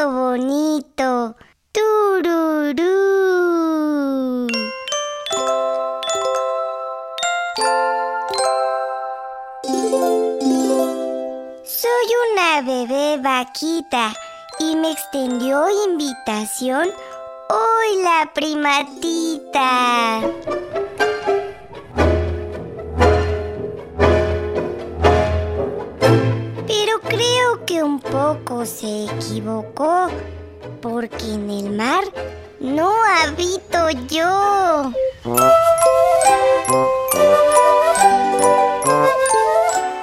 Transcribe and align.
Bonito. 0.00 1.36
Tururú. 1.72 2.82
Soy 11.64 12.08
una 12.32 12.62
bebé 12.62 13.18
vaquita 13.18 14.12
y 14.58 14.76
me 14.76 14.92
extendió 14.92 15.66
invitación 15.88 16.88
hoy 17.48 18.02
la 18.02 18.30
primatita. 18.34 20.20
Creo 27.12 27.64
que 27.66 27.82
un 27.82 28.00
poco 28.00 28.64
se 28.64 29.04
equivocó, 29.04 30.08
porque 30.80 31.34
en 31.34 31.50
el 31.50 31.70
mar 31.70 32.04
no 32.60 32.92
habito 33.22 33.90
yo. 34.08 34.92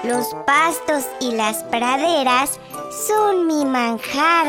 Los 0.04 0.28
pastos 0.46 1.06
y 1.20 1.32
las 1.32 1.64
praderas 1.64 2.60
son 3.08 3.48
mi 3.48 3.66
manjar. 3.66 4.48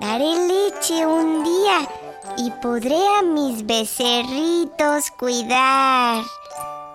Daré 0.00 0.34
leche 0.46 1.06
un 1.06 1.44
día 1.44 1.88
y 2.36 2.50
podré 2.62 3.00
a 3.18 3.22
mis 3.22 3.64
becerritos 3.66 5.10
cuidar. 5.18 6.22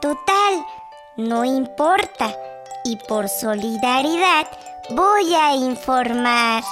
Total, 0.01 0.65
no 1.17 1.43
importa. 1.45 2.35
Y 2.83 2.95
por 3.07 3.27
solidaridad 3.27 4.47
voy 4.89 5.33
a 5.33 5.55
informar 5.55 6.63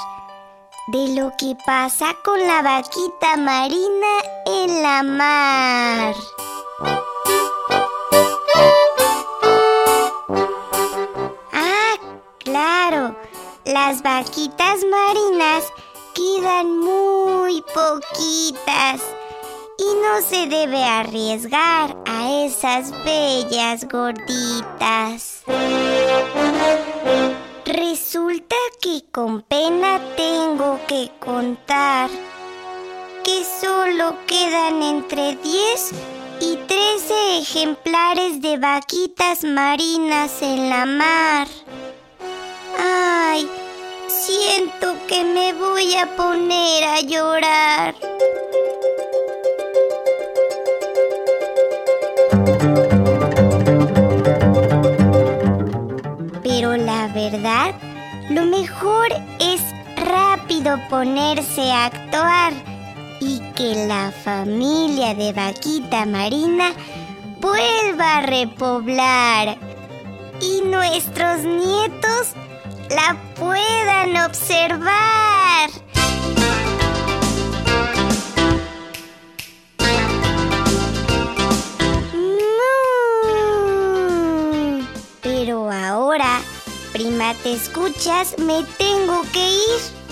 de 0.88 1.16
lo 1.16 1.32
que 1.38 1.56
pasa 1.66 2.16
con 2.24 2.40
la 2.40 2.62
vaquita 2.62 3.36
marina 3.38 4.08
en 4.46 4.82
la 4.82 5.04
mar. 5.04 6.16
Ah, 11.52 11.96
claro, 12.40 13.16
las 13.66 14.02
vaquitas 14.02 14.80
marinas 14.90 15.66
quedan 16.14 16.80
muy 16.80 17.62
poquitas 17.74 19.02
y 19.78 19.96
no 20.02 20.22
se 20.22 20.48
debe 20.48 20.84
arriesgar 20.84 21.96
a 22.06 22.46
esas 22.46 22.92
bellas 23.04 23.88
gorditas. 23.90 25.44
Resulta 27.66 28.56
que 28.80 29.02
con 29.12 29.42
pena 29.42 30.00
tengo 30.16 30.80
que 30.88 31.10
contar 31.20 32.12
que 33.24 33.44
solo 33.44 34.16
quedan 34.28 34.84
entre 34.84 35.36
10 35.38 35.92
y 36.42 36.58
13 36.58 37.40
ejemplares 37.40 38.40
de 38.40 38.58
vaquitas 38.60 39.44
marinas 39.44 40.44
en 40.44 40.70
la 40.70 40.86
mar. 40.86 41.48
Ay, 42.78 43.50
siento 44.10 44.94
que 45.08 45.24
me 45.24 45.54
voy 45.54 45.96
a 45.96 46.16
poner 46.16 46.84
a 46.84 47.02
llorar. 47.02 47.96
Verdad, 57.30 57.74
lo 58.30 58.46
mejor 58.46 59.08
es 59.40 59.62
rápido 59.96 60.78
ponerse 60.90 61.72
a 61.72 61.86
actuar 61.86 62.54
y 63.20 63.40
que 63.56 63.88
la 63.88 64.12
familia 64.12 65.16
de 65.16 65.34
vaquita 65.34 66.06
marina 66.06 66.72
vuelva 67.40 68.18
a 68.18 68.22
repoblar 68.22 69.58
y 70.42 70.62
nuestros 70.68 71.44
nietos 71.44 72.34
la 72.90 73.18
puedan 73.36 74.26
observar. 74.26 75.35
Te 87.44 87.54
escuchas, 87.54 88.38
me 88.40 88.64
tengo 88.78 89.22
que 89.32 89.50
ir. 89.50 90.06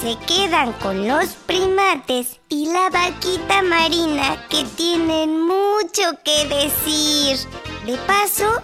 Se 0.00 0.16
quedan 0.26 0.72
con 0.74 1.08
los 1.08 1.30
primates 1.46 2.38
y 2.48 2.66
la 2.66 2.90
vaquita 2.90 3.62
marina 3.62 4.46
que 4.48 4.64
tienen 4.76 5.46
mucho 5.46 6.02
que 6.24 6.46
decir. 6.46 7.38
De 7.86 7.96
paso, 8.06 8.62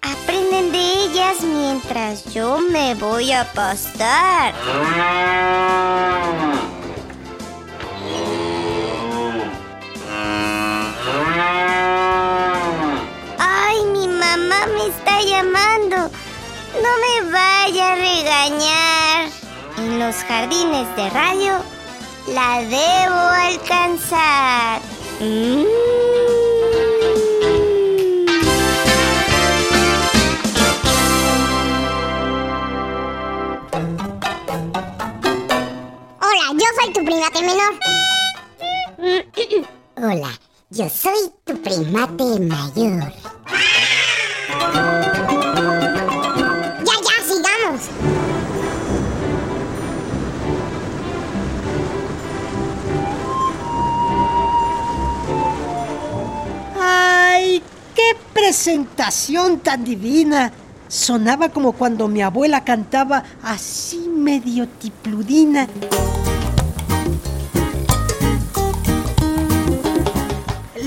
aprenden 0.00 0.72
de 0.72 1.04
ellas 1.04 1.42
mientras 1.42 2.32
yo 2.32 2.58
me 2.58 2.94
voy 2.94 3.32
a 3.32 3.44
pastar. 3.52 4.54
No 16.82 16.92
me 17.04 17.30
vaya 17.30 17.92
a 17.92 17.94
regañar. 17.94 19.28
En 19.76 19.98
los 19.98 20.16
jardines 20.16 20.86
de 20.96 21.10
radio 21.10 21.52
la 22.28 22.60
debo 22.62 23.20
alcanzar. 23.50 24.80
Mm. 25.20 25.64
Hola, 36.22 36.46
yo 36.54 36.66
soy 36.76 36.92
tu 36.92 37.04
primate 37.04 37.42
menor. 37.42 37.74
Hola, 39.96 40.30
yo 40.70 40.88
soy 40.88 41.30
tu 41.44 41.60
primate 41.62 42.40
mayor. 42.40 43.12
Presentación 58.50 59.60
tan 59.60 59.84
divina! 59.84 60.50
Sonaba 60.88 61.50
como 61.50 61.70
cuando 61.70 62.08
mi 62.08 62.20
abuela 62.20 62.64
cantaba 62.64 63.22
así 63.44 64.08
medio 64.12 64.66
tipludina. 64.66 65.68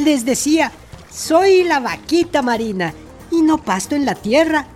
Les 0.03 0.25
decía, 0.25 0.73
soy 1.09 1.63
la 1.63 1.79
vaquita 1.79 2.41
marina 2.41 2.93
y 3.31 3.41
no 3.41 3.59
pasto 3.59 3.95
en 3.95 4.05
la 4.05 4.15
tierra. 4.15 4.67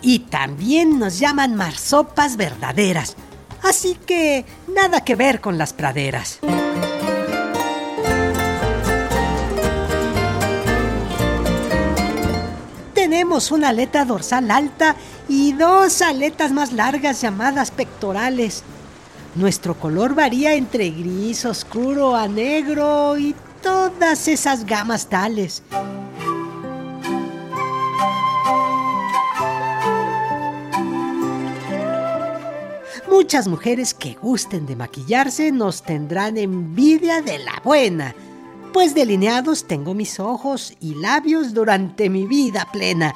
Y 0.00 0.18
también 0.18 0.98
nos 0.98 1.20
llaman 1.20 1.54
marsopas 1.54 2.36
verdaderas. 2.36 3.14
Así 3.62 3.96
que 4.04 4.44
nada 4.66 5.04
que 5.04 5.14
ver 5.14 5.40
con 5.40 5.58
las 5.58 5.72
praderas. 5.72 6.40
tenemos 13.22 13.52
una 13.52 13.68
aleta 13.68 14.04
dorsal 14.04 14.50
alta 14.50 14.96
y 15.28 15.52
dos 15.52 16.02
aletas 16.02 16.50
más 16.50 16.72
largas 16.72 17.20
llamadas 17.20 17.70
pectorales. 17.70 18.64
Nuestro 19.36 19.78
color 19.78 20.16
varía 20.16 20.54
entre 20.54 20.90
gris 20.90 21.44
oscuro 21.44 22.16
a 22.16 22.26
negro 22.26 23.16
y 23.16 23.36
todas 23.62 24.26
esas 24.26 24.66
gamas 24.66 25.06
tales. 25.06 25.62
Muchas 33.08 33.46
mujeres 33.46 33.94
que 33.94 34.14
gusten 34.14 34.66
de 34.66 34.74
maquillarse 34.74 35.52
nos 35.52 35.84
tendrán 35.84 36.38
envidia 36.38 37.22
de 37.22 37.38
la 37.38 37.62
buena 37.62 38.16
pues 38.72 38.94
delineados 38.94 39.66
tengo 39.66 39.94
mis 39.94 40.18
ojos 40.18 40.74
y 40.80 40.94
labios 40.94 41.54
durante 41.54 42.08
mi 42.08 42.26
vida 42.26 42.68
plena. 42.72 43.14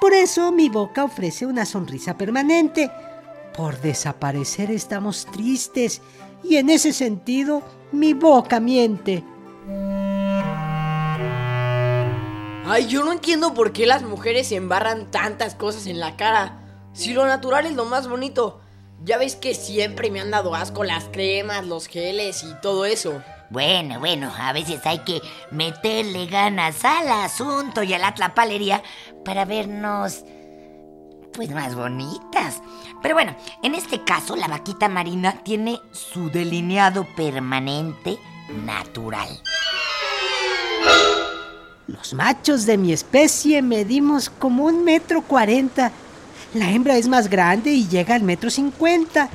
Por 0.00 0.12
eso 0.12 0.52
mi 0.52 0.68
boca 0.68 1.04
ofrece 1.04 1.46
una 1.46 1.66
sonrisa 1.66 2.16
permanente. 2.16 2.90
Por 3.56 3.80
desaparecer 3.80 4.70
estamos 4.70 5.26
tristes 5.26 6.02
y 6.44 6.56
en 6.56 6.70
ese 6.70 6.92
sentido 6.92 7.62
mi 7.92 8.14
boca 8.14 8.60
miente. 8.60 9.24
Ay, 12.68 12.86
yo 12.88 13.04
no 13.04 13.12
entiendo 13.12 13.54
por 13.54 13.72
qué 13.72 13.86
las 13.86 14.02
mujeres 14.02 14.48
se 14.48 14.56
embarran 14.56 15.10
tantas 15.10 15.54
cosas 15.54 15.86
en 15.86 16.00
la 16.00 16.16
cara. 16.16 16.60
Si 16.92 17.12
lo 17.12 17.26
natural 17.26 17.66
es 17.66 17.74
lo 17.74 17.84
más 17.84 18.08
bonito. 18.08 18.60
Ya 19.04 19.18
ves 19.18 19.36
que 19.36 19.54
siempre 19.54 20.10
me 20.10 20.20
han 20.20 20.30
dado 20.30 20.54
asco 20.54 20.84
las 20.84 21.04
cremas, 21.04 21.66
los 21.66 21.86
geles 21.86 22.42
y 22.44 22.54
todo 22.60 22.84
eso. 22.86 23.22
Bueno, 23.50 24.00
bueno, 24.00 24.32
a 24.36 24.52
veces 24.52 24.84
hay 24.84 25.00
que 25.00 25.20
meterle 25.50 26.26
ganas 26.26 26.84
al 26.84 27.08
asunto 27.08 27.82
y 27.82 27.94
a 27.94 27.98
la 27.98 28.14
tlapalería 28.14 28.82
para 29.24 29.44
vernos 29.44 30.24
pues 31.32 31.50
más 31.50 31.74
bonitas. 31.74 32.62
Pero 33.02 33.14
bueno, 33.14 33.36
en 33.62 33.74
este 33.74 34.02
caso 34.02 34.34
la 34.34 34.48
vaquita 34.48 34.88
marina 34.88 35.42
tiene 35.44 35.80
su 35.92 36.30
delineado 36.30 37.06
permanente 37.14 38.18
natural. 38.64 39.28
Los 41.86 42.14
machos 42.14 42.66
de 42.66 42.78
mi 42.78 42.92
especie 42.92 43.62
medimos 43.62 44.28
como 44.28 44.64
un 44.64 44.82
metro 44.82 45.22
cuarenta. 45.22 45.92
La 46.56 46.70
hembra 46.70 46.96
es 46.96 47.06
más 47.06 47.28
grande 47.28 47.70
y 47.70 47.86
llega 47.86 48.14
al 48.14 48.22
metro 48.22 48.48
cincuenta. 48.48 49.28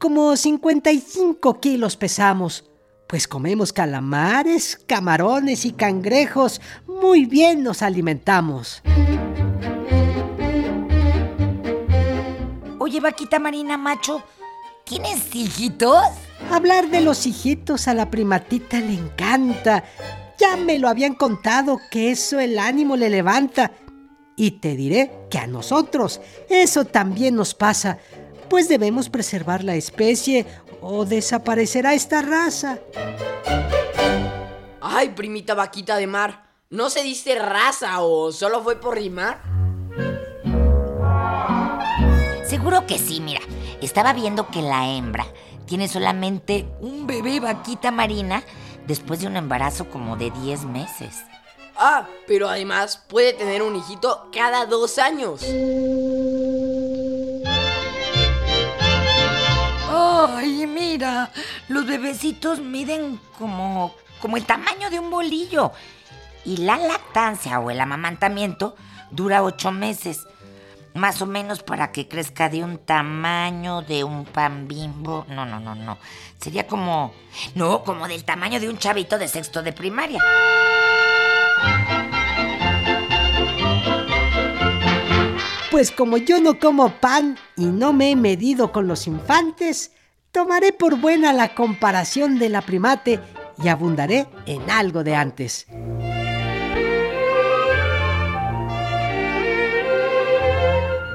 Como 0.00 0.34
55 0.34 1.60
kilos 1.60 1.96
pesamos, 1.96 2.64
pues 3.06 3.28
comemos 3.28 3.72
calamares, 3.72 4.76
camarones 4.88 5.64
y 5.66 5.72
cangrejos. 5.72 6.60
Muy 6.88 7.24
bien 7.24 7.62
nos 7.62 7.82
alimentamos. 7.82 8.82
Oye, 12.80 12.98
vaquita 12.98 13.38
marina 13.38 13.78
macho, 13.78 14.20
¿tienes 14.84 15.32
hijitos? 15.32 16.23
Hablar 16.50 16.88
de 16.88 17.00
los 17.00 17.26
hijitos 17.26 17.88
a 17.88 17.94
la 17.94 18.10
primatita 18.10 18.80
le 18.80 18.94
encanta. 18.94 19.84
Ya 20.38 20.56
me 20.56 20.78
lo 20.78 20.88
habían 20.88 21.14
contado 21.14 21.80
que 21.90 22.10
eso 22.10 22.38
el 22.38 22.58
ánimo 22.58 22.96
le 22.96 23.10
levanta. 23.10 23.72
Y 24.36 24.52
te 24.52 24.76
diré 24.76 25.10
que 25.30 25.38
a 25.38 25.46
nosotros 25.46 26.20
eso 26.48 26.84
también 26.84 27.36
nos 27.36 27.54
pasa, 27.54 27.98
pues 28.48 28.68
debemos 28.68 29.08
preservar 29.08 29.62
la 29.62 29.76
especie 29.76 30.46
o 30.80 31.04
desaparecerá 31.04 31.94
esta 31.94 32.20
raza. 32.22 32.78
Ay, 34.80 35.10
primita 35.10 35.54
vaquita 35.54 35.96
de 35.96 36.06
mar, 36.06 36.44
¿no 36.70 36.90
se 36.90 37.02
dice 37.02 37.36
raza 37.36 38.00
o 38.00 38.32
solo 38.32 38.62
fue 38.62 38.80
por 38.80 38.96
rimar? 38.96 39.40
Seguro 42.46 42.86
que 42.86 42.98
sí, 42.98 43.20
mira. 43.20 43.40
Estaba 43.80 44.12
viendo 44.12 44.48
que 44.48 44.62
la 44.62 44.88
hembra 44.88 45.26
tiene 45.66 45.88
solamente 45.88 46.66
un 46.80 47.06
bebé 47.06 47.40
vaquita 47.40 47.90
marina 47.90 48.42
después 48.86 49.20
de 49.20 49.26
un 49.26 49.36
embarazo 49.36 49.88
como 49.90 50.16
de 50.16 50.30
10 50.30 50.64
meses. 50.64 51.24
Ah, 51.76 52.06
pero 52.26 52.48
además 52.48 53.02
puede 53.08 53.32
tener 53.32 53.62
un 53.62 53.76
hijito 53.76 54.28
cada 54.32 54.66
dos 54.66 54.98
años. 54.98 55.42
¡Ay, 59.90 60.66
mira! 60.66 61.30
Los 61.68 61.86
bebecitos 61.86 62.60
miden 62.60 63.18
como, 63.38 63.94
como 64.20 64.36
el 64.36 64.44
tamaño 64.44 64.90
de 64.90 65.00
un 65.00 65.10
bolillo. 65.10 65.72
Y 66.44 66.58
la 66.58 66.76
lactancia 66.76 67.58
o 67.58 67.70
el 67.70 67.80
amamantamiento 67.80 68.76
dura 69.10 69.42
ocho 69.42 69.72
meses. 69.72 70.26
Más 70.94 71.20
o 71.22 71.26
menos 71.26 71.62
para 71.64 71.90
que 71.90 72.06
crezca 72.06 72.48
de 72.48 72.62
un 72.62 72.78
tamaño 72.78 73.82
de 73.82 74.04
un 74.04 74.24
pan 74.24 74.68
bimbo. 74.68 75.26
No, 75.28 75.44
no, 75.44 75.58
no, 75.58 75.74
no. 75.74 75.98
Sería 76.40 76.66
como. 76.68 77.12
No, 77.56 77.82
como 77.82 78.06
del 78.06 78.24
tamaño 78.24 78.60
de 78.60 78.68
un 78.68 78.78
chavito 78.78 79.18
de 79.18 79.26
sexto 79.26 79.62
de 79.62 79.72
primaria. 79.72 80.22
Pues 85.72 85.90
como 85.90 86.18
yo 86.18 86.40
no 86.40 86.60
como 86.60 87.00
pan 87.00 87.36
y 87.56 87.64
no 87.64 87.92
me 87.92 88.12
he 88.12 88.16
medido 88.16 88.70
con 88.70 88.86
los 88.86 89.08
infantes, 89.08 89.90
tomaré 90.30 90.72
por 90.72 91.00
buena 91.00 91.32
la 91.32 91.56
comparación 91.56 92.38
de 92.38 92.48
la 92.48 92.62
primate 92.62 93.18
y 93.60 93.66
abundaré 93.66 94.28
en 94.46 94.70
algo 94.70 95.02
de 95.02 95.16
antes. 95.16 95.66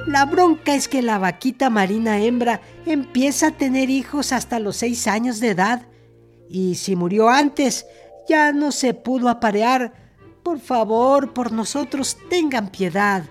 La 0.10 0.26
bronca 0.26 0.74
es 0.74 0.88
que 0.88 1.04
la 1.04 1.20
vaquita 1.20 1.70
marina 1.70 2.18
hembra 2.18 2.62
empieza 2.88 3.50
a 3.50 3.52
tener 3.52 3.92
hijos 3.92 4.32
hasta 4.32 4.58
los 4.58 4.78
seis 4.78 5.06
años 5.06 5.40
de 5.40 5.50
edad 5.50 5.84
y 6.50 6.74
si 6.76 6.96
murió 6.96 7.30
antes 7.30 7.86
ya 8.28 8.52
no 8.52 8.72
se 8.72 8.96
pudo 8.96 9.30
aparear. 9.30 9.94
Por 10.42 10.60
favor, 10.60 11.32
por 11.32 11.52
nosotros 11.52 12.18
tengan 12.28 12.70
piedad. 12.70 13.24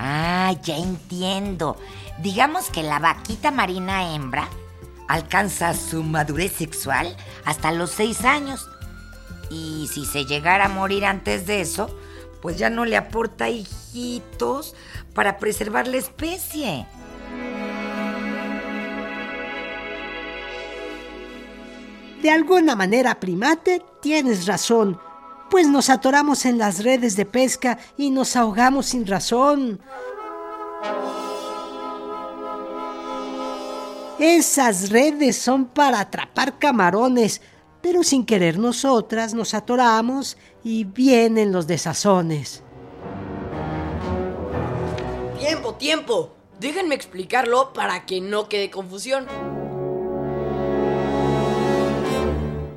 Ah, 0.00 0.56
ya 0.64 0.78
entiendo. 0.78 1.76
Digamos 2.24 2.70
que 2.70 2.82
la 2.82 2.98
vaquita 2.98 3.52
marina 3.52 4.16
hembra 4.16 4.48
alcanza 5.06 5.74
su 5.74 6.02
madurez 6.02 6.54
sexual 6.54 7.16
hasta 7.44 7.70
los 7.70 7.92
seis 7.92 8.24
años. 8.24 8.68
Y 9.48 9.88
si 9.92 10.06
se 10.06 10.24
llegara 10.24 10.64
a 10.64 10.68
morir 10.68 11.04
antes 11.04 11.46
de 11.46 11.60
eso, 11.60 11.96
pues 12.42 12.58
ya 12.58 12.68
no 12.68 12.84
le 12.84 12.96
aporta 12.96 13.48
hijitos 13.48 14.74
para 15.14 15.38
preservar 15.38 15.86
la 15.86 15.96
especie. 15.96 16.86
De 22.20 22.30
alguna 22.30 22.76
manera, 22.76 23.18
primate, 23.18 23.82
tienes 24.00 24.46
razón, 24.46 25.00
pues 25.50 25.68
nos 25.68 25.88
atoramos 25.88 26.44
en 26.44 26.58
las 26.58 26.82
redes 26.82 27.16
de 27.16 27.26
pesca 27.26 27.78
y 27.96 28.10
nos 28.10 28.36
ahogamos 28.36 28.86
sin 28.86 29.06
razón. 29.06 29.80
Esas 34.18 34.90
redes 34.90 35.36
son 35.36 35.66
para 35.66 36.00
atrapar 36.00 36.58
camarones, 36.58 37.40
pero 37.82 38.02
sin 38.02 38.24
querer 38.24 38.58
nosotras 38.58 39.34
nos 39.34 39.54
atoramos 39.54 40.36
y 40.64 40.84
vienen 40.84 41.52
los 41.52 41.66
desazones. 41.66 42.62
Tiempo, 45.38 45.74
tiempo. 45.74 46.36
Déjenme 46.60 46.94
explicarlo 46.94 47.72
para 47.72 48.06
que 48.06 48.20
no 48.20 48.48
quede 48.48 48.70
confusión. 48.70 49.26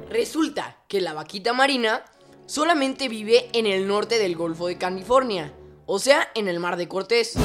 Resulta 0.10 0.78
que 0.88 1.02
la 1.02 1.14
vaquita 1.14 1.54
marina 1.54 2.04
solamente 2.48 3.08
vive 3.08 3.50
en 3.54 3.68
el 3.68 3.88
norte 3.88 4.18
del 4.18 4.36
Golfo 4.36 4.68
de 4.68 4.78
California, 4.78 5.54
o 5.86 6.00
sea, 6.00 6.30
en 6.34 6.48
el 6.48 6.60
Mar 6.60 6.78
de 6.78 6.88
Cortés. 6.88 7.36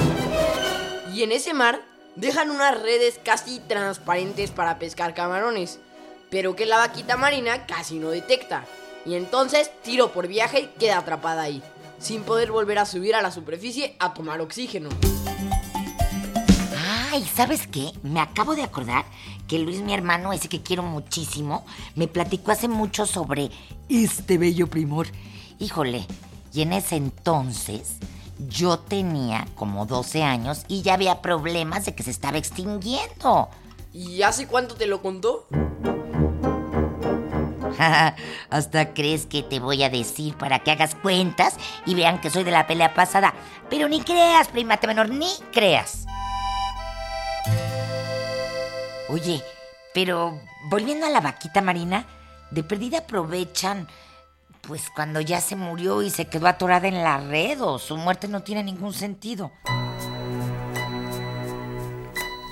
Y 1.13 1.23
en 1.23 1.33
ese 1.33 1.53
mar 1.53 1.83
dejan 2.17 2.51
unas 2.51 2.81
redes 2.81 3.21
casi 3.23 3.61
transparentes 3.61 4.51
para 4.51 4.79
pescar 4.79 5.15
camarones, 5.15 5.81
pero 6.31 6.57
que 6.57 6.67
la 6.67 6.79
vaquita 6.79 7.17
marina 7.17 7.67
casi 7.67 7.99
no 7.99 8.11
detecta. 8.11 8.65
Y 9.05 9.15
entonces, 9.15 9.71
tiro 9.83 10.13
por 10.13 10.29
viaje, 10.29 10.71
queda 10.79 10.99
atrapada 10.99 11.43
ahí, 11.43 11.63
sin 11.99 12.23
poder 12.23 12.53
volver 12.53 12.79
a 12.79 12.87
subir 12.87 13.15
a 13.15 13.23
la 13.23 13.31
superficie 13.31 13.97
a 13.99 14.15
tomar 14.15 14.41
oxígeno. 14.41 14.91
Ay, 17.13 17.25
¿sabes 17.25 17.67
qué? 17.67 17.93
Me 18.03 18.21
acabo 18.21 18.55
de 18.55 18.63
acordar 18.63 19.05
que 19.49 19.59
Luis, 19.59 19.81
mi 19.81 19.93
hermano, 19.95 20.33
ese 20.33 20.49
que 20.49 20.63
quiero 20.63 20.83
muchísimo, 20.83 21.67
me 21.97 22.07
platicó 22.07 22.53
hace 22.53 22.69
mucho 22.69 23.05
sobre 23.05 23.51
este 23.89 24.39
bello 24.39 24.69
primor. 24.69 25.09
Híjole, 25.59 26.07
y 26.53 26.63
en 26.63 26.73
ese 26.73 26.97
entonces 26.97 27.97
yo 28.49 28.79
tenía 28.79 29.47
como 29.57 29.87
12 29.87 30.23
años 30.23 30.65
y 30.69 30.83
ya 30.83 30.95
había 30.95 31.21
problemas 31.21 31.85
de 31.85 31.95
que 31.95 32.03
se 32.03 32.11
estaba 32.11 32.39
extinguiendo. 32.39 33.49
¿Y 33.93 34.23
hace 34.23 34.47
cuánto 34.47 34.77
te 34.77 34.87
lo 34.87 35.03
contó? 35.03 35.47
Hasta 38.51 38.93
crees 38.93 39.27
que 39.27 39.43
te 39.43 39.59
voy 39.59 39.83
a 39.83 39.91
decir 39.91 40.37
para 40.37 40.61
que 40.61 40.71
hagas 40.71 40.95
cuentas 40.95 41.57
y 41.87 41.95
vean 41.95 42.21
que 42.21 42.31
soy 42.31 42.45
de 42.45 42.51
la 42.51 42.67
pelea 42.67 42.95
pasada. 42.95 43.35
Pero 43.69 43.89
ni 43.89 44.01
creas, 44.01 44.49
primate 44.49 44.87
menor, 44.87 45.09
ni 45.09 45.31
creas. 45.53 46.07
Oye, 49.09 49.43
pero 49.95 50.41
volviendo 50.69 51.07
a 51.07 51.11
la 51.11 51.21
vaquita 51.21 51.61
marina, 51.61 52.07
De 52.51 52.65
perdida 52.65 52.99
aprovechan, 52.99 53.87
pues 54.63 54.91
cuando 54.91 55.21
ya 55.21 55.41
se 55.41 55.55
murió 55.55 56.03
y 56.03 56.11
se 56.11 56.27
quedó 56.27 56.49
atorada 56.49 56.89
en 56.89 57.01
la 57.01 57.19
red 57.19 57.63
o 57.63 57.79
su 57.79 57.97
muerte 57.97 58.27
no 58.27 58.43
tiene 58.43 58.65
ningún 58.65 58.93
sentido. 58.93 59.53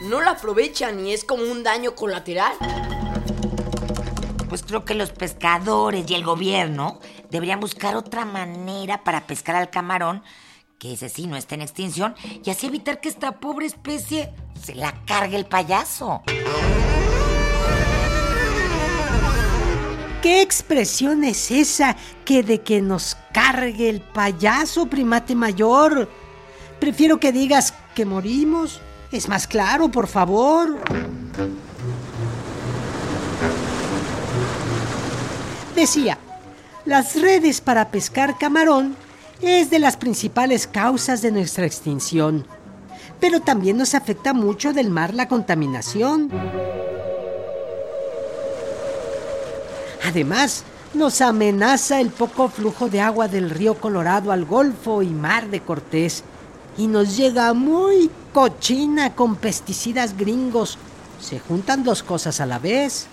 No 0.04 0.20
la 0.20 0.30
aprovechan 0.30 1.04
y 1.04 1.12
es 1.12 1.24
como 1.24 1.42
un 1.42 1.64
daño 1.64 1.96
colateral. 1.96 2.52
Pues 4.48 4.62
creo 4.62 4.84
que 4.84 4.94
los 4.94 5.10
pescadores 5.10 6.10
y 6.10 6.14
el 6.14 6.24
gobierno 6.24 7.00
deberían 7.30 7.60
buscar 7.60 7.96
otra 7.96 8.24
manera 8.24 9.04
para 9.04 9.26
pescar 9.26 9.56
al 9.56 9.68
camarón, 9.68 10.22
que 10.78 10.94
ese 10.94 11.08
sí 11.10 11.26
no 11.26 11.36
está 11.36 11.54
en 11.54 11.62
extinción, 11.62 12.14
y 12.44 12.50
así 12.50 12.66
evitar 12.66 13.00
que 13.00 13.10
esta 13.10 13.40
pobre 13.40 13.66
especie 13.66 14.32
se 14.60 14.74
la 14.74 14.94
cargue 15.04 15.36
el 15.36 15.44
payaso. 15.44 16.22
¿Qué 20.22 20.42
expresión 20.42 21.24
es 21.24 21.50
esa 21.50 21.96
que 22.24 22.42
de 22.42 22.62
que 22.62 22.80
nos 22.80 23.16
cargue 23.32 23.88
el 23.88 24.00
payaso, 24.00 24.86
primate 24.86 25.34
mayor? 25.34 26.08
Prefiero 26.80 27.20
que 27.20 27.32
digas 27.32 27.74
que 27.94 28.04
morimos. 28.04 28.80
Es 29.12 29.28
más 29.28 29.46
claro, 29.46 29.90
por 29.90 30.06
favor. 30.06 30.80
Decía, 35.78 36.18
las 36.86 37.14
redes 37.14 37.60
para 37.60 37.92
pescar 37.92 38.36
camarón 38.36 38.96
es 39.40 39.70
de 39.70 39.78
las 39.78 39.96
principales 39.96 40.66
causas 40.66 41.22
de 41.22 41.30
nuestra 41.30 41.66
extinción. 41.66 42.44
Pero 43.20 43.38
también 43.38 43.76
nos 43.76 43.94
afecta 43.94 44.34
mucho 44.34 44.72
del 44.72 44.90
mar 44.90 45.14
la 45.14 45.28
contaminación. 45.28 46.32
Además, 50.04 50.64
nos 50.94 51.20
amenaza 51.20 52.00
el 52.00 52.10
poco 52.10 52.48
flujo 52.48 52.88
de 52.88 53.00
agua 53.00 53.28
del 53.28 53.48
río 53.48 53.74
Colorado 53.74 54.32
al 54.32 54.46
Golfo 54.46 55.02
y 55.02 55.10
Mar 55.10 55.48
de 55.48 55.60
Cortés. 55.60 56.24
Y 56.76 56.88
nos 56.88 57.16
llega 57.16 57.54
muy 57.54 58.10
cochina 58.34 59.14
con 59.14 59.36
pesticidas 59.36 60.16
gringos. 60.16 60.76
Se 61.20 61.38
juntan 61.38 61.84
dos 61.84 62.02
cosas 62.02 62.40
a 62.40 62.46
la 62.46 62.58
vez. 62.58 63.06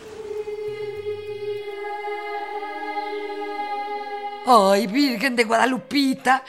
Ay, 4.47 4.85
Virgen 4.85 5.35
de 5.35 5.43
Guadalupita, 5.43 6.43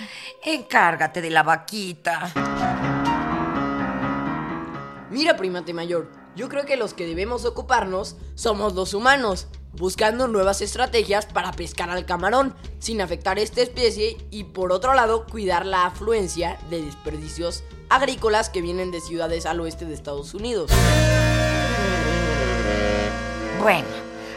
encárgate 0.44 1.22
de 1.22 1.30
la 1.30 1.42
vaquita. 1.42 2.30
Mira, 5.10 5.34
primate 5.34 5.72
mayor, 5.72 6.10
yo 6.34 6.50
creo 6.50 6.66
que 6.66 6.76
los 6.76 6.92
que 6.92 7.06
debemos 7.06 7.46
ocuparnos 7.46 8.16
somos 8.34 8.74
los 8.74 8.92
humanos, 8.92 9.48
buscando 9.72 10.28
nuevas 10.28 10.60
estrategias 10.60 11.24
para 11.24 11.52
pescar 11.52 11.88
al 11.88 12.04
camarón 12.04 12.54
sin 12.80 13.00
afectar 13.00 13.38
a 13.38 13.40
esta 13.40 13.62
especie 13.62 14.18
y 14.30 14.44
por 14.44 14.72
otro 14.72 14.92
lado 14.92 15.24
cuidar 15.24 15.64
la 15.64 15.86
afluencia 15.86 16.58
de 16.68 16.82
desperdicios 16.82 17.64
agrícolas 17.88 18.50
que 18.50 18.60
vienen 18.60 18.90
de 18.90 19.00
ciudades 19.00 19.46
al 19.46 19.58
oeste 19.60 19.86
de 19.86 19.94
Estados 19.94 20.34
Unidos. 20.34 20.70
Bueno, 23.62 23.88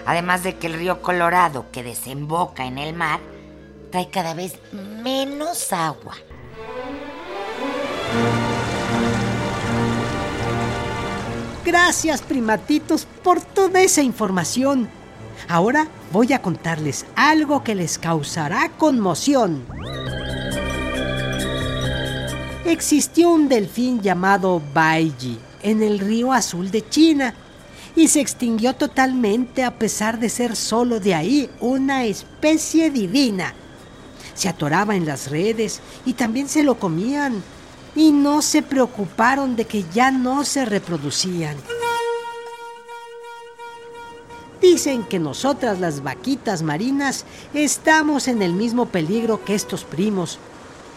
además 0.06 0.44
de 0.44 0.56
que 0.56 0.68
el 0.68 0.76
río 0.76 1.02
Colorado 1.02 1.66
que 1.74 1.84
desemboca 1.84 2.66
en 2.66 2.78
el 2.78 2.96
mar 2.96 3.20
trae 3.90 4.10
cada 4.10 4.34
vez 4.34 4.54
menos 5.04 5.72
agua. 5.74 6.16
Gracias, 11.66 12.22
primatitos, 12.22 13.06
por 13.24 13.42
toda 13.42 13.82
esa 13.82 14.02
información. 14.02 14.90
Ahora 15.48 15.88
voy 16.12 16.34
a 16.34 16.42
contarles 16.42 17.06
algo 17.16 17.64
que 17.64 17.76
les 17.76 17.98
causará 17.98 18.72
conmoción. 18.78 19.66
Existió 22.66 23.30
un 23.30 23.50
delfín 23.50 24.02
llamado 24.02 24.62
Baiji 24.74 25.40
en 25.62 25.82
el 25.82 26.00
río 26.00 26.34
Azul 26.34 26.72
de 26.72 26.88
China 26.88 27.34
y 27.96 28.08
se 28.08 28.22
extinguió 28.22 28.74
totalmente 28.76 29.64
a 29.64 29.78
pesar 29.78 30.20
de 30.20 30.30
ser 30.30 30.56
solo 30.56 31.00
de 31.00 31.16
ahí 31.16 31.50
una 31.60 32.06
especie 32.06 32.90
divina. 32.90 33.54
Se 34.40 34.48
atoraba 34.48 34.96
en 34.96 35.06
las 35.06 35.30
redes 35.30 35.82
y 36.06 36.14
también 36.14 36.48
se 36.48 36.64
lo 36.64 36.80
comían 36.80 37.44
y 37.94 38.14
no 38.14 38.42
se 38.42 38.62
preocuparon 38.62 39.58
de 39.58 39.66
que 39.66 39.84
ya 39.94 40.12
no 40.12 40.46
se 40.46 40.64
reproducían. 40.64 41.58
Dicen 44.62 45.04
que 45.04 45.20
nosotras 45.20 45.82
las 45.82 46.04
vaquitas 46.04 46.62
marinas 46.62 47.26
estamos 47.54 48.30
en 48.30 48.42
el 48.42 48.54
mismo 48.54 48.86
peligro 48.86 49.44
que 49.44 49.56
estos 49.56 49.84
primos. 49.84 50.40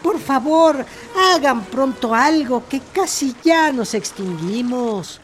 Por 0.04 0.20
favor, 0.20 0.86
hagan 1.34 1.64
pronto 1.64 2.14
algo 2.14 2.62
que 2.68 2.80
casi 2.92 3.34
ya 3.42 3.72
nos 3.72 3.94
extinguimos. 3.94 5.20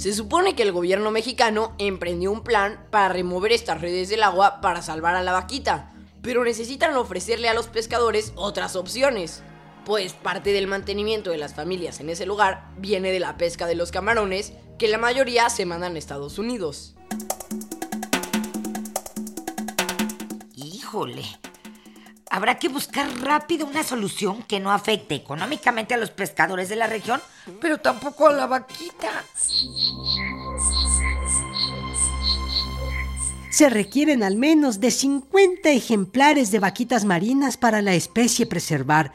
Se 0.00 0.14
supone 0.14 0.56
que 0.56 0.62
el 0.62 0.72
gobierno 0.72 1.10
mexicano 1.10 1.74
emprendió 1.76 2.32
un 2.32 2.42
plan 2.42 2.86
para 2.90 3.10
remover 3.10 3.52
estas 3.52 3.82
redes 3.82 4.08
del 4.08 4.22
agua 4.22 4.62
para 4.62 4.80
salvar 4.80 5.14
a 5.14 5.22
la 5.22 5.32
vaquita, 5.32 5.92
pero 6.22 6.42
necesitan 6.42 6.96
ofrecerle 6.96 7.50
a 7.50 7.54
los 7.54 7.66
pescadores 7.66 8.32
otras 8.34 8.76
opciones, 8.76 9.42
pues 9.84 10.14
parte 10.14 10.54
del 10.54 10.68
mantenimiento 10.68 11.28
de 11.28 11.36
las 11.36 11.52
familias 11.52 12.00
en 12.00 12.08
ese 12.08 12.24
lugar 12.24 12.70
viene 12.78 13.12
de 13.12 13.20
la 13.20 13.36
pesca 13.36 13.66
de 13.66 13.74
los 13.74 13.92
camarones, 13.92 14.54
que 14.78 14.88
la 14.88 14.96
mayoría 14.96 15.50
se 15.50 15.66
mandan 15.66 15.96
a 15.96 15.98
Estados 15.98 16.38
Unidos. 16.38 16.94
Híjole. 20.54 21.26
Habrá 22.32 22.60
que 22.60 22.68
buscar 22.68 23.08
rápido 23.20 23.66
una 23.66 23.82
solución 23.82 24.44
que 24.44 24.60
no 24.60 24.70
afecte 24.70 25.16
económicamente 25.16 25.94
a 25.94 25.96
los 25.96 26.10
pescadores 26.10 26.68
de 26.68 26.76
la 26.76 26.86
región, 26.86 27.20
pero 27.60 27.78
tampoco 27.78 28.28
a 28.28 28.32
la 28.32 28.46
vaquita. 28.46 29.24
Se 33.60 33.68
requieren 33.68 34.22
al 34.22 34.36
menos 34.36 34.80
de 34.80 34.90
50 34.90 35.68
ejemplares 35.68 36.50
de 36.50 36.60
vaquitas 36.60 37.04
marinas 37.04 37.58
para 37.58 37.82
la 37.82 37.92
especie 37.92 38.46
preservar. 38.46 39.12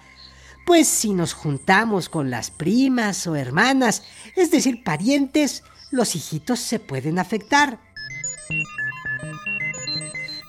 Pues 0.67 0.87
si 0.87 1.15
nos 1.15 1.33
juntamos 1.33 2.09
con 2.09 2.29
las 2.29 2.51
primas 2.51 3.25
o 3.25 3.35
hermanas, 3.35 4.03
es 4.35 4.51
decir, 4.51 4.83
parientes, 4.83 5.63
los 5.89 6.15
hijitos 6.15 6.59
se 6.59 6.77
pueden 6.77 7.17
afectar. 7.17 7.79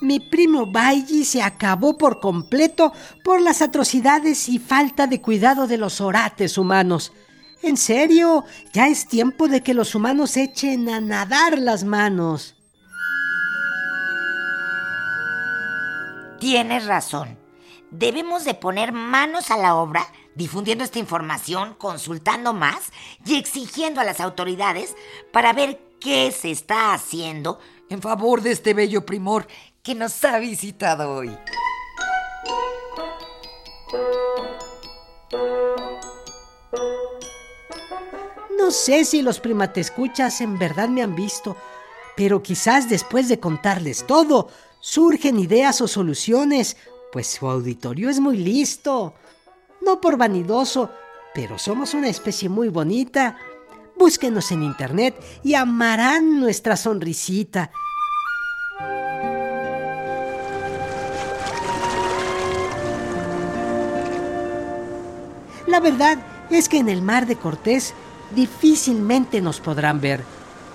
Mi 0.02 0.20
primo 0.20 0.70
Bailly 0.70 1.24
se 1.24 1.40
acabó 1.40 1.96
por 1.96 2.20
completo 2.20 2.92
por 3.24 3.40
las 3.40 3.62
atrocidades 3.62 4.50
y 4.50 4.58
falta 4.58 5.06
de 5.06 5.22
cuidado 5.22 5.66
de 5.66 5.78
los 5.78 6.02
orates 6.02 6.58
humanos. 6.58 7.12
En 7.62 7.78
serio, 7.78 8.44
ya 8.74 8.88
es 8.88 9.08
tiempo 9.08 9.48
de 9.48 9.62
que 9.62 9.72
los 9.72 9.94
humanos 9.94 10.36
echen 10.36 10.90
a 10.90 11.00
nadar 11.00 11.58
las 11.58 11.82
manos. 11.84 12.55
Tienes 16.38 16.86
razón. 16.86 17.38
Debemos 17.90 18.44
de 18.44 18.54
poner 18.54 18.92
manos 18.92 19.50
a 19.50 19.56
la 19.56 19.74
obra, 19.76 20.06
difundiendo 20.34 20.84
esta 20.84 20.98
información, 20.98 21.74
consultando 21.74 22.52
más 22.52 22.92
y 23.24 23.36
exigiendo 23.36 24.00
a 24.00 24.04
las 24.04 24.20
autoridades 24.20 24.94
para 25.32 25.52
ver 25.52 25.80
qué 26.00 26.30
se 26.32 26.50
está 26.50 26.92
haciendo 26.92 27.58
en 27.88 28.02
favor 28.02 28.42
de 28.42 28.52
este 28.52 28.74
bello 28.74 29.06
primor 29.06 29.46
que 29.82 29.94
nos 29.94 30.22
ha 30.24 30.38
visitado 30.38 31.14
hoy. 31.14 31.36
No 38.58 38.72
sé 38.72 39.04
si 39.04 39.22
los 39.22 39.38
primatescuchas 39.38 40.40
en 40.40 40.58
verdad 40.58 40.88
me 40.88 41.02
han 41.02 41.14
visto, 41.14 41.56
pero 42.16 42.42
quizás 42.42 42.88
después 42.88 43.28
de 43.28 43.38
contarles 43.38 44.04
todo, 44.06 44.48
surgen 44.80 45.38
ideas 45.38 45.80
o 45.80 45.88
soluciones, 45.88 46.76
pues 47.12 47.26
su 47.26 47.48
auditorio 47.48 48.10
es 48.10 48.20
muy 48.20 48.36
listo. 48.36 49.14
No 49.84 50.00
por 50.00 50.16
vanidoso, 50.16 50.90
pero 51.34 51.58
somos 51.58 51.94
una 51.94 52.08
especie 52.08 52.48
muy 52.48 52.68
bonita. 52.68 53.36
Búsquenos 53.98 54.50
en 54.52 54.62
internet 54.62 55.14
y 55.42 55.54
amarán 55.54 56.40
nuestra 56.40 56.76
sonrisita. 56.76 57.70
La 65.66 65.80
verdad 65.80 66.18
es 66.50 66.68
que 66.68 66.78
en 66.78 66.88
el 66.88 67.02
mar 67.02 67.26
de 67.26 67.36
Cortés 67.36 67.92
difícilmente 68.34 69.40
nos 69.40 69.60
podrán 69.60 70.00
ver, 70.00 70.22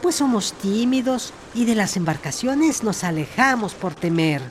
pues 0.02 0.16
somos 0.16 0.54
tímidos 0.54 1.34
y 1.54 1.66
de 1.66 1.76
las 1.76 1.96
embarcaciones 1.96 2.84
nos 2.84 3.04
alejamos 3.04 3.74
por 3.74 3.94
temer. 3.94 4.42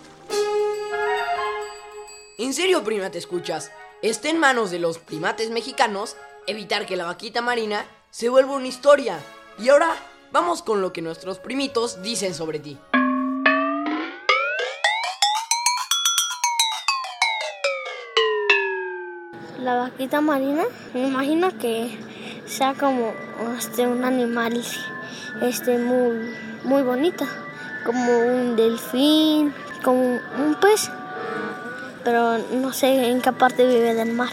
En 2.39 2.55
serio, 2.55 2.83
prima, 2.85 3.11
te 3.11 3.19
escuchas. 3.19 3.71
Está 4.03 4.31
en 4.31 4.39
manos 4.39 4.71
de 4.71 4.79
los 4.79 4.99
primates 4.99 5.51
mexicanos 5.51 6.17
evitar 6.47 6.87
que 6.87 6.97
la 6.97 7.05
vaquita 7.05 7.43
marina 7.43 7.85
se 8.11 8.29
vuelva 8.29 8.55
una 8.55 8.69
historia. 8.69 9.19
Y 9.59 9.69
ahora, 9.69 9.95
vamos 10.33 10.63
con 10.63 10.81
lo 10.81 10.93
que 10.93 11.03
nuestros 11.03 11.39
primitos 11.39 12.03
dicen 12.03 12.35
sobre 12.35 12.59
ti. 12.61 12.79
La 19.59 19.75
vaquita 19.75 20.23
marina, 20.23 20.65
me 20.95 21.09
imagino 21.09 21.59
que 21.59 21.99
sea 22.47 22.73
como 22.73 23.13
este, 23.59 23.87
un 23.87 24.05
animal 24.05 24.65
este, 25.43 25.79
muy, 25.79 26.35
muy 26.65 26.83
bonito, 26.83 27.25
como 27.85 28.19
un 28.19 28.57
delfín, 28.57 29.55
como 29.83 30.03
un 30.03 30.57
pez, 30.61 30.91
pero 32.05 32.39
no 32.39 32.73
sé 32.73 33.11
en 33.11 33.21
qué 33.21 33.33
parte 33.33 33.67
vive 33.67 33.95
del 33.95 34.13
mar. 34.13 34.31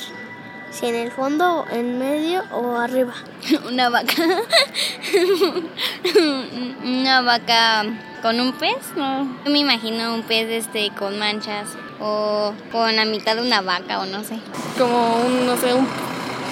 Si 0.72 0.86
en 0.86 0.96
el 0.96 1.12
fondo, 1.12 1.66
en 1.72 1.98
medio 1.98 2.44
o 2.52 2.78
arriba. 2.78 3.14
Una 3.68 3.90
vaca. 3.90 4.14
Una 6.84 7.22
vaca 7.22 7.86
con 8.22 8.40
un 8.40 8.54
pez, 8.54 8.78
¿no? 8.96 9.28
Yo 9.46 9.52
me 9.52 9.60
imagino 9.60 10.14
un 10.14 10.24
pez 10.24 10.50
este 10.50 10.92
con 10.92 11.18
manchas 11.18 11.70
o 12.00 12.54
con 12.72 12.96
la 12.96 13.06
mitad 13.06 13.36
de 13.36 13.42
una 13.42 13.62
vaca 13.62 14.00
o 14.00 14.06
no 14.06 14.24
sé. 14.24 14.40
Como 14.78 15.18
un, 15.18 15.46
no 15.46 15.58
sé, 15.58 15.74
un, 15.74 15.88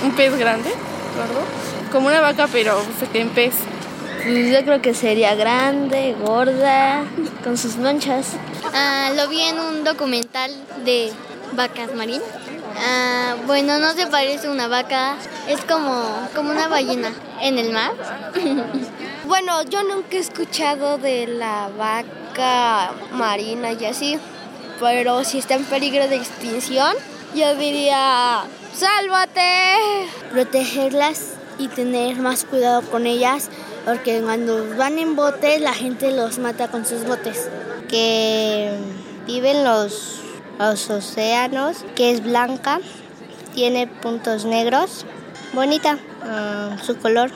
un 0.04 0.12
pez 0.16 0.38
grande, 0.38 0.70
¿verdad? 1.18 1.44
Como 1.92 2.08
una 2.08 2.22
vaca, 2.22 2.48
pero 2.52 2.82
se 3.00 3.08
queda 3.08 3.24
en 3.24 3.30
pez. 3.30 3.54
Pues 4.26 4.52
yo 4.52 4.66
creo 4.66 4.82
que 4.82 4.96
sería 4.96 5.36
grande, 5.36 6.16
gorda, 6.20 7.04
con 7.44 7.60
sus 7.60 7.78
manchas. 7.78 8.32
Ah, 8.74 9.12
lo 9.16 9.30
vi 9.30 9.40
en 9.40 9.60
un 9.60 9.84
documental 9.84 10.50
de 10.84 11.12
vacas 11.52 11.94
marinas. 11.94 12.28
Ah, 12.76 13.36
bueno, 13.46 13.78
no 13.78 13.92
se 13.94 14.08
parece 14.08 14.48
a 14.48 14.52
una 14.52 14.68
vaca, 14.68 15.16
es 15.48 15.62
como, 15.66 16.28
como 16.34 16.50
una 16.50 16.68
ballena 16.68 17.14
en 17.40 17.60
el 17.60 17.72
mar. 17.72 17.92
bueno, 19.28 19.62
yo 19.62 19.84
nunca 19.84 20.18
he 20.18 20.22
escuchado 20.22 20.98
de 20.98 21.28
la 21.28 21.70
vaca 21.78 22.94
marina 23.12 23.74
y 23.74 23.86
así, 23.86 24.18
pero 24.80 25.24
si 25.24 25.38
está 25.38 25.54
en 25.54 25.66
peligro 25.66 26.08
de 26.08 26.16
extinción, 26.16 26.96
yo 27.36 27.56
diría, 27.58 28.46
sálvate. 28.74 29.76
Protegerlas 30.32 31.34
y 31.60 31.68
tener 31.68 32.18
más 32.18 32.44
cuidado 32.44 32.82
con 32.90 33.06
ellas, 33.06 33.50
porque 33.86 34.22
cuando 34.22 34.76
van 34.76 34.98
en 34.98 35.16
botes 35.16 35.62
la 35.62 35.74
gente 35.74 36.12
los 36.12 36.40
mata 36.40 36.68
con 36.68 36.86
sus 36.86 37.06
botes. 37.06 37.50
Que 37.88 38.78
viven 39.28 39.64
los 39.64 40.22
los 40.60 40.90
océanos, 40.90 41.86
que 41.96 42.12
es 42.12 42.24
blanca, 42.24 42.80
tiene 43.54 43.88
puntos 43.88 44.46
negros, 44.46 45.06
bonita 45.54 45.98
ah, 46.24 46.78
su 46.82 46.98
color. 46.98 47.32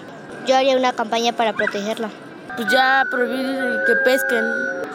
Yo 0.48 0.56
haría 0.56 0.78
una 0.78 0.94
campaña 0.94 1.34
para 1.34 1.54
protegerla. 1.54 2.10
Pues 2.56 2.72
ya 2.72 3.04
prohibir 3.12 3.60
que 3.86 3.94
pesquen, 4.04 4.44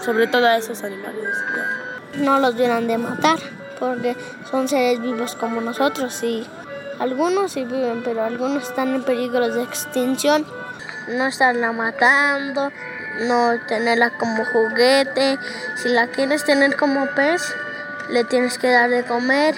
sobre 0.05 0.27
todo 0.27 0.47
a 0.47 0.57
esos 0.57 0.83
animales. 0.83 1.37
No 2.17 2.39
los 2.39 2.57
dieran 2.57 2.87
de 2.87 2.99
matar, 2.99 3.39
porque 3.79 4.17
son 4.51 4.69
seres 4.69 5.01
vivos 5.01 5.35
como 5.35 5.61
nosotros 5.61 6.23
y 6.23 6.45
algunos 6.99 7.53
sí 7.53 7.65
viven, 7.65 8.03
pero 8.05 8.23
algunos 8.23 8.63
están 8.65 8.95
en 8.95 9.03
peligro 9.03 9.49
de 9.49 9.63
extinción. 9.63 10.47
No 11.09 11.27
estarla 11.27 11.73
matando, 11.73 12.73
no 13.21 13.59
tenerla 13.69 14.11
como 14.11 14.45
juguete. 14.45 15.39
Si 15.77 15.89
la 15.89 16.07
quieres 16.09 16.45
tener 16.45 16.77
como 16.77 17.07
pez, 17.15 17.43
le 18.11 18.25
tienes 18.25 18.59
que 18.59 18.71
dar 18.71 18.91
de 18.91 19.05
comer. 19.05 19.55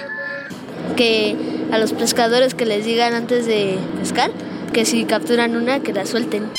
Que 0.97 1.67
a 1.73 1.79
los 1.79 1.93
pescadores 1.93 2.55
que 2.55 2.67
les 2.67 2.85
digan 2.85 3.15
antes 3.15 3.47
de 3.47 3.79
pescar 3.99 4.31
que 4.73 4.85
si 4.85 5.05
capturan 5.05 5.57
una, 5.57 5.81
que 5.81 5.93
la 5.93 6.05
suelten. 6.05 6.51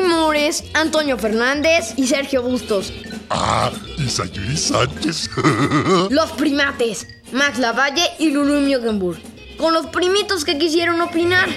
primores 0.00 0.64
Antonio 0.74 1.16
Fernández 1.16 1.94
y 1.96 2.06
Sergio 2.06 2.42
Bustos. 2.42 2.92
Ah, 3.30 3.70
y 3.96 4.08
Sayuri 4.08 4.56
Sánchez. 4.56 5.30
los 6.10 6.32
primates 6.32 7.06
Max 7.32 7.58
Lavalle 7.58 8.02
y 8.18 8.30
Lulu 8.30 8.60
Miogenburg. 8.60 9.18
Con 9.56 9.72
los 9.72 9.86
primitos 9.86 10.44
que 10.44 10.58
quisieron 10.58 11.00
opinar. 11.00 11.48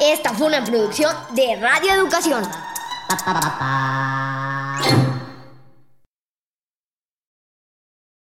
Esta 0.00 0.32
fue 0.32 0.46
una 0.46 0.64
producción 0.64 1.12
de 1.34 1.56
Radio 1.60 1.92
Educación. 1.92 2.44